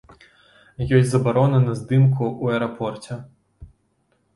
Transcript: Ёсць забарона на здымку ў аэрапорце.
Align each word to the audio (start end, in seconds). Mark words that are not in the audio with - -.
Ёсць 0.99 1.11
забарона 1.11 1.59
на 1.67 1.77
здымку 1.83 2.25
ў 2.43 2.45
аэрапорце. 2.59 3.13